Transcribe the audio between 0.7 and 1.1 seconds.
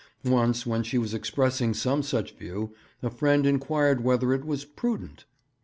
she